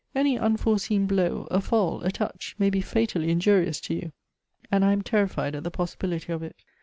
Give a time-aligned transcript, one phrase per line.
[0.15, 4.13] Any unforseen blow, a fall, a touch, may be fatally injurious to you;
[4.71, 6.55] and I am terrified at the possi bility of it.